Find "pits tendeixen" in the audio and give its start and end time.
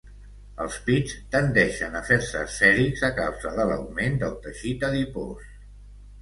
0.85-1.97